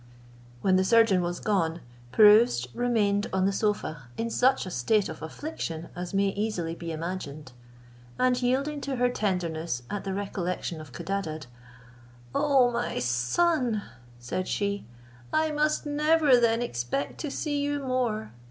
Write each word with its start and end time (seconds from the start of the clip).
When 0.61 0.77
the 0.77 0.83
surgeon 0.83 1.21
was 1.21 1.39
gone, 1.39 1.79
Pirouzč 2.11 2.65
remained 2.73 3.27
on 3.31 3.45
the 3.45 3.51
sofa, 3.53 4.05
in 4.17 4.31
such 4.31 4.65
a 4.65 4.71
state 4.71 5.07
of 5.07 5.21
affliction 5.21 5.89
as 5.95 6.11
may 6.11 6.29
easily 6.29 6.73
be 6.73 6.91
imagined; 6.91 7.51
and 8.17 8.41
yielding 8.41 8.81
to 8.81 8.95
her 8.95 9.09
tenderness 9.09 9.83
at 9.91 10.03
the 10.03 10.15
recollection 10.15 10.81
of 10.81 10.91
Codadad, 10.91 11.45
"O 12.33 12.71
my 12.71 12.97
son," 12.97 13.83
said 14.17 14.47
she, 14.47 14.87
"I 15.31 15.51
must 15.51 15.85
never 15.85 16.35
then 16.35 16.63
expect 16.63 17.19
to 17.19 17.29
see 17.29 17.61
you 17.61 17.77
more! 17.79 18.31